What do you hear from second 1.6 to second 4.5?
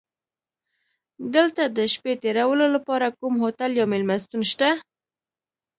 د شپې تېرولو لپاره کوم هوټل یا میلمستون